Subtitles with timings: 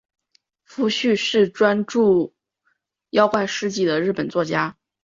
[0.63, 2.33] 夫婿是专注
[3.11, 4.75] 妖怪事迹的日本作家。